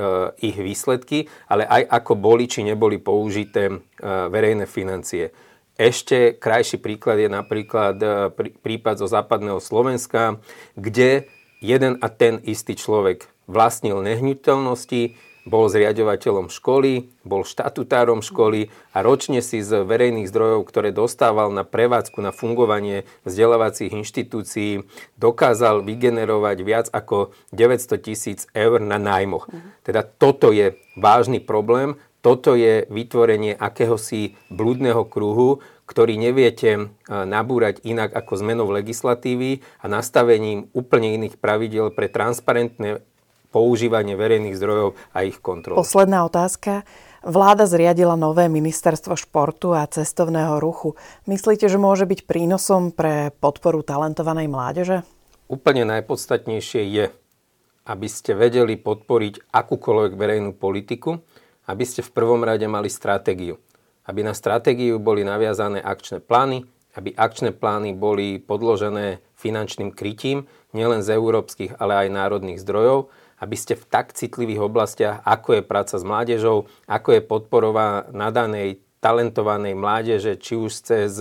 ich 0.43 0.59
výsledky, 0.59 1.31
ale 1.47 1.63
aj 1.63 1.87
ako 1.87 2.13
boli 2.19 2.51
či 2.51 2.67
neboli 2.67 2.99
použité 2.99 3.71
e, 3.71 3.75
verejné 4.03 4.67
financie. 4.67 5.31
Ešte 5.75 6.39
krajší 6.39 6.79
príklad 6.79 7.19
je 7.19 7.29
napríklad 7.31 7.95
e, 7.99 8.07
prípad 8.59 8.95
zo 8.99 9.07
západného 9.07 9.59
Slovenska, 9.63 10.39
kde 10.75 11.27
jeden 11.63 11.99
a 12.03 12.07
ten 12.11 12.43
istý 12.43 12.75
človek 12.75 13.27
vlastnil 13.47 14.01
nehnuteľnosti, 14.01 15.15
bol 15.45 15.69
zriadovateľom 15.69 16.49
školy, 16.49 17.13
bol 17.21 17.45
štatutárom 17.45 18.25
školy 18.25 18.73
a 18.91 19.05
ročne 19.05 19.45
si 19.45 19.61
z 19.61 19.85
verejných 19.85 20.27
zdrojov, 20.27 20.65
ktoré 20.65 20.89
dostával 20.89 21.53
na 21.53 21.61
prevádzku, 21.61 22.17
na 22.19 22.33
fungovanie 22.33 23.05
vzdelávacích 23.29 23.93
inštitúcií, 23.93 24.83
dokázal 25.21 25.85
vygenerovať 25.85 26.57
viac 26.65 26.87
ako 26.89 27.31
900 27.53 28.01
tisíc 28.01 28.49
eur 28.57 28.81
na 28.81 28.97
nájmoch. 28.97 29.45
Teda 29.85 30.01
toto 30.01 30.49
je 30.49 30.81
vážny 30.97 31.37
problém, 31.37 31.93
toto 32.25 32.57
je 32.57 32.89
vytvorenie 32.89 33.53
akéhosi 33.53 34.33
blúdneho 34.49 35.05
kruhu, 35.05 35.61
ktorý 35.85 36.17
neviete 36.17 36.69
e, 36.73 36.81
nabúrať 37.05 37.85
inak 37.85 38.17
ako 38.17 38.41
zmenou 38.41 38.67
legislatívy 38.73 39.61
a 39.77 39.85
nastavením 39.85 40.65
úplne 40.73 41.13
iných 41.21 41.37
pravidel 41.37 41.93
pre 41.93 42.09
transparentné 42.09 43.05
používanie 43.55 44.19
verejných 44.19 44.59
zdrojov 44.59 44.99
a 45.15 45.23
ich 45.23 45.39
kontrolu. 45.39 45.79
Posledná 45.79 46.27
otázka. 46.27 46.83
Vláda 47.23 47.63
zriadila 47.63 48.19
nové 48.19 48.51
ministerstvo 48.51 49.15
športu 49.15 49.71
a 49.71 49.87
cestovného 49.87 50.59
ruchu. 50.59 50.99
Myslíte, 51.23 51.71
že 51.71 51.79
môže 51.79 52.03
byť 52.03 52.27
prínosom 52.27 52.91
pre 52.91 53.31
podporu 53.39 53.79
talentovanej 53.79 54.51
mládeže? 54.51 54.97
Úplne 55.47 55.87
najpodstatnejšie 55.87 56.83
je, 56.83 57.05
aby 57.87 58.07
ste 58.11 58.35
vedeli 58.35 58.75
podporiť 58.75 59.49
akúkoľvek 59.55 60.13
verejnú 60.19 60.51
politiku, 60.53 61.23
aby 61.71 61.83
ste 61.87 62.03
v 62.03 62.13
prvom 62.13 62.43
rade 62.43 62.67
mali 62.67 62.91
stratégiu. 62.91 63.57
Aby 64.05 64.21
na 64.21 64.37
stratégiu 64.37 65.01
boli 65.01 65.25
naviazané 65.25 65.81
akčné 65.81 66.21
plány, 66.21 66.61
aby 66.93 67.09
akčné 67.15 67.57
plány 67.57 67.97
boli 67.97 68.37
podložené 68.37 69.23
finančným 69.33 69.95
krytím, 69.95 70.45
nielen 70.77 71.01
z 71.01 71.17
európskych, 71.17 71.81
ale 71.81 72.05
aj 72.05 72.13
národných 72.13 72.61
zdrojov, 72.61 73.09
aby 73.39 73.55
ste 73.59 73.75
v 73.75 73.85
tak 73.87 74.15
citlivých 74.15 74.63
oblastiach, 74.63 75.21
ako 75.27 75.59
je 75.59 75.61
práca 75.63 75.95
s 75.99 76.03
mládežou, 76.07 76.71
ako 76.87 77.09
je 77.15 77.21
podporová 77.21 78.07
nadanej 78.15 78.79
talentovanej 79.03 79.77
mládeže, 79.77 80.33
či 80.41 80.57
už 80.57 80.71
cez 80.81 81.13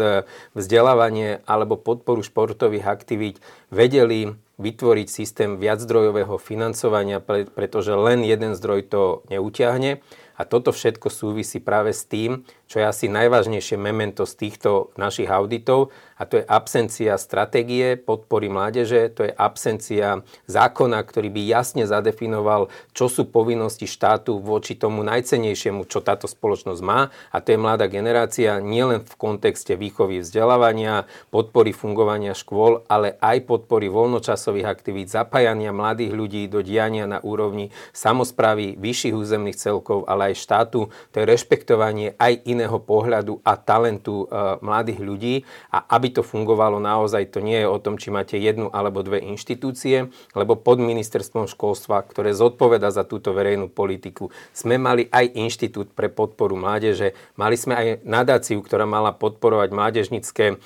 vzdelávanie 0.56 1.44
alebo 1.44 1.76
podporu 1.76 2.24
športových 2.24 2.88
aktivít, 2.88 3.44
vedeli 3.68 4.32
vytvoriť 4.56 5.06
systém 5.10 5.60
viaczdrojového 5.60 6.38
financovania, 6.40 7.20
pretože 7.52 7.92
len 7.92 8.22
jeden 8.24 8.56
zdroj 8.56 8.86
to 8.88 9.02
neutiahne. 9.28 10.00
A 10.34 10.42
toto 10.42 10.74
všetko 10.74 11.08
súvisí 11.12 11.62
práve 11.62 11.94
s 11.94 12.04
tým, 12.06 12.42
čo 12.66 12.82
je 12.82 12.90
asi 12.90 13.06
najvážnejšie 13.06 13.78
memento 13.78 14.26
z 14.26 14.34
týchto 14.34 14.90
našich 14.98 15.30
auditov, 15.30 15.94
a 16.14 16.22
to 16.30 16.38
je 16.38 16.44
absencia 16.46 17.18
stratégie 17.18 17.98
podpory 17.98 18.46
mládeže, 18.46 19.10
to 19.14 19.26
je 19.26 19.32
absencia 19.34 20.22
zákona, 20.46 21.02
ktorý 21.02 21.30
by 21.30 21.42
jasne 21.42 21.84
zadefinoval, 21.90 22.70
čo 22.94 23.10
sú 23.10 23.26
povinnosti 23.26 23.90
štátu 23.90 24.38
voči 24.38 24.78
tomu 24.78 25.02
najcenejšiemu, 25.02 25.86
čo 25.90 26.02
táto 26.02 26.30
spoločnosť 26.30 26.80
má, 26.86 27.10
a 27.34 27.36
to 27.42 27.54
je 27.54 27.58
mladá 27.58 27.90
generácia 27.90 28.62
nielen 28.62 29.02
v 29.02 29.14
kontexte 29.18 29.74
výchovy 29.74 30.22
vzdelávania, 30.22 31.10
podpory 31.34 31.74
fungovania 31.74 32.34
škôl, 32.34 32.86
ale 32.86 33.18
aj 33.18 33.44
podpory 33.50 33.90
voľnočasových 33.90 34.70
aktivít, 34.70 35.10
zapájania 35.10 35.74
mladých 35.74 36.14
ľudí 36.14 36.42
do 36.46 36.62
diania 36.62 37.10
na 37.10 37.18
úrovni 37.20 37.74
samozprávy 37.90 38.78
vyšších 38.78 39.14
územných 39.14 39.58
celkov, 39.58 40.06
ale 40.06 40.23
aj 40.30 40.34
štátu, 40.38 40.88
to 41.12 41.16
je 41.20 41.28
rešpektovanie 41.28 42.16
aj 42.16 42.44
iného 42.48 42.76
pohľadu 42.80 43.40
a 43.44 43.56
talentu 43.58 44.24
e, 44.24 44.58
mladých 44.60 45.00
ľudí. 45.00 45.34
A 45.72 45.84
aby 45.96 46.14
to 46.14 46.22
fungovalo 46.22 46.78
naozaj, 46.78 47.32
to 47.32 47.44
nie 47.44 47.60
je 47.60 47.68
o 47.68 47.78
tom, 47.80 48.00
či 48.00 48.14
máte 48.14 48.36
jednu 48.38 48.68
alebo 48.70 49.04
dve 49.04 49.20
inštitúcie, 49.24 50.12
lebo 50.36 50.54
pod 50.54 50.78
ministerstvom 50.80 51.48
školstva, 51.50 52.04
ktoré 52.04 52.36
zodpoveda 52.36 52.92
za 52.92 53.02
túto 53.08 53.32
verejnú 53.34 53.72
politiku, 53.72 54.28
sme 54.52 54.76
mali 54.76 55.08
aj 55.10 55.34
inštitút 55.34 55.96
pre 55.96 56.12
podporu 56.12 56.54
mládeže, 56.54 57.16
mali 57.34 57.56
sme 57.58 57.74
aj 57.74 57.86
nadáciu, 58.06 58.60
ktorá 58.60 58.84
mala 58.84 59.16
podporovať 59.16 59.68
mládežnické 59.72 60.46
e, 60.52 60.56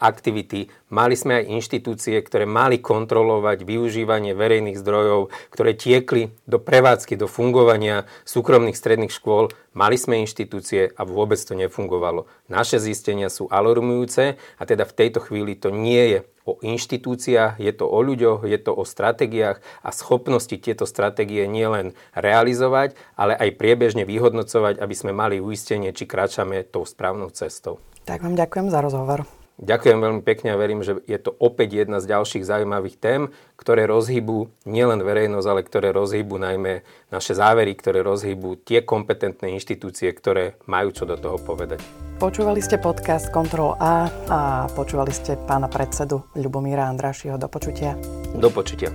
aktivity, 0.00 0.70
mali 0.94 1.18
sme 1.18 1.42
aj 1.42 1.50
inštitúcie, 1.50 2.14
ktoré 2.22 2.46
mali 2.46 2.78
kontrolovať 2.78 3.66
využívanie 3.66 4.32
verejných 4.38 4.78
zdrojov, 4.78 5.34
ktoré 5.50 5.74
tiekli 5.74 6.30
do 6.46 6.62
prevádzky, 6.62 7.18
do 7.18 7.26
fungovania 7.26 8.06
súkromných 8.22 8.78
stredných 8.78 9.03
škôl, 9.10 9.52
mali 9.72 9.96
sme 9.96 10.22
inštitúcie 10.22 10.92
a 10.94 11.02
vôbec 11.02 11.40
to 11.40 11.56
nefungovalo. 11.56 12.28
Naše 12.46 12.80
zistenia 12.80 13.32
sú 13.32 13.48
alarmujúce 13.50 14.36
a 14.38 14.62
teda 14.62 14.84
v 14.84 14.96
tejto 14.96 15.24
chvíli 15.24 15.56
to 15.56 15.72
nie 15.72 16.04
je 16.12 16.18
o 16.44 16.60
inštitúciách, 16.60 17.56
je 17.56 17.72
to 17.72 17.88
o 17.88 17.98
ľuďoch, 18.04 18.44
je 18.44 18.58
to 18.60 18.76
o 18.76 18.84
stratégiách 18.84 19.64
a 19.80 19.90
schopnosti 19.90 20.52
tieto 20.60 20.84
stratégie 20.84 21.48
nielen 21.48 21.96
realizovať, 22.12 22.96
ale 23.16 23.32
aj 23.32 23.56
priebežne 23.56 24.04
vyhodnocovať, 24.04 24.76
aby 24.76 24.94
sme 24.94 25.16
mali 25.16 25.40
uistenie, 25.40 25.96
či 25.96 26.04
kráčame 26.04 26.60
tou 26.68 26.84
správnou 26.84 27.32
cestou. 27.32 27.80
Tak 28.04 28.20
vám 28.20 28.36
ďakujem 28.36 28.68
za 28.68 28.84
rozhovor. 28.84 29.24
Ďakujem 29.54 29.98
veľmi 30.02 30.22
pekne 30.26 30.50
a 30.50 30.58
verím, 30.58 30.82
že 30.82 30.98
je 31.06 31.14
to 31.14 31.30
opäť 31.38 31.86
jedna 31.86 32.02
z 32.02 32.10
ďalších 32.10 32.42
zaujímavých 32.42 32.98
tém, 32.98 33.30
ktoré 33.54 33.86
rozhýbu 33.86 34.50
nielen 34.66 34.98
verejnosť, 35.06 35.46
ale 35.46 35.62
ktoré 35.62 35.94
rozhýbu 35.94 36.34
najmä 36.42 36.82
naše 37.14 37.38
závery, 37.38 37.70
ktoré 37.78 38.02
rozhýbu 38.02 38.66
tie 38.66 38.82
kompetentné 38.82 39.54
inštitúcie, 39.54 40.10
ktoré 40.10 40.58
majú 40.66 40.90
čo 40.90 41.06
do 41.06 41.14
toho 41.14 41.38
povedať. 41.38 41.78
Počúvali 42.18 42.58
ste 42.58 42.82
podcast 42.82 43.30
Kontrol 43.30 43.78
A 43.78 44.10
a 44.26 44.66
počúvali 44.74 45.14
ste 45.14 45.38
pána 45.38 45.70
predsedu 45.70 46.26
Ľubomíra 46.34 46.90
Andrášiho. 46.90 47.38
Do 47.38 47.46
počutia. 47.46 47.94
Do 48.34 48.50
počutia. 48.50 48.90